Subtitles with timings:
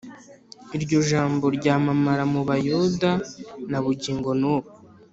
[0.77, 3.11] Iryo jambo ryamamara mu Bayuda
[3.69, 4.69] na bugingo n’ubu.